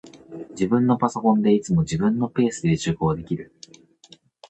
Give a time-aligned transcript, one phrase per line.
[0.49, 3.53] 自分のパソコンで、いつでも自分のペースで受講できる